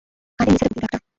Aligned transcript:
কানের 0.39 0.51
নিচে 0.51 0.65
দিব 0.65 0.73
কিন্তু 0.73 0.87
একটা। 0.87 0.99